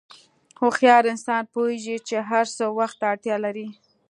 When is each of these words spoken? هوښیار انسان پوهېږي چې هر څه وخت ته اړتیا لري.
هوښیار 0.61 1.03
انسان 1.13 1.43
پوهېږي 1.53 1.97
چې 2.07 2.15
هر 2.29 2.45
څه 2.57 2.65
وخت 2.79 2.95
ته 3.01 3.05
اړتیا 3.13 3.35
لري. 3.45 3.67